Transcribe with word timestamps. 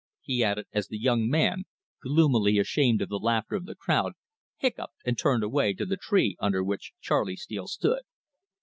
he 0.23 0.43
added, 0.43 0.65
as 0.73 0.87
the 0.87 0.97
young 0.99 1.29
man, 1.29 1.65
gloomily 2.01 2.57
ashamed 2.57 3.03
of 3.03 3.09
the 3.09 3.19
laughter 3.19 3.53
of 3.55 3.67
the 3.67 3.75
crowd, 3.75 4.13
hiccoughed 4.57 4.89
and 5.05 5.15
turned 5.15 5.43
away 5.43 5.75
to 5.75 5.85
the 5.85 5.95
tree 5.95 6.35
under 6.39 6.63
which 6.63 6.93
Charley 7.01 7.35
Steele 7.35 7.67
stood. 7.67 8.01